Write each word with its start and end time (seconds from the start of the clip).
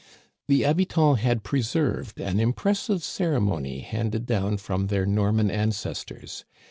The 0.47 0.61
habitants 0.63 1.21
had 1.21 1.43
preserved 1.43 2.19
an 2.19 2.39
impressive 2.39 3.03
ceremony 3.03 3.81
handed 3.81 4.25
down 4.25 4.57
from 4.57 4.87
their 4.87 5.05
Norman 5.05 5.51
ancestors. 5.51 6.43